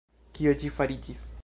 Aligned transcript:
Kio 0.37 0.55
ĝi 0.63 0.73
fariĝis? 0.79 1.25